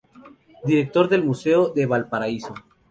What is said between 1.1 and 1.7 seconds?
Museo